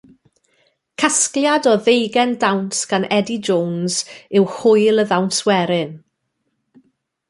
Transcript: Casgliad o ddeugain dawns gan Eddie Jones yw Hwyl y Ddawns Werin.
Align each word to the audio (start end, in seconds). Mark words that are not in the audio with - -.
Casgliad 1.01 1.65
o 1.71 1.73
ddeugain 1.83 2.33
dawns 2.43 2.79
gan 2.89 3.07
Eddie 3.19 3.43
Jones 3.47 3.95
yw 4.37 4.45
Hwyl 4.55 5.01
y 5.03 5.05
Ddawns 5.11 5.39
Werin. 5.47 5.93